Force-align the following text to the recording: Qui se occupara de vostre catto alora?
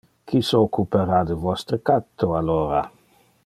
Qui 0.29 0.39
se 0.47 0.61
occupara 0.67 1.19
de 1.31 1.37
vostre 1.45 1.81
catto 1.91 2.33
alora? 2.41 2.83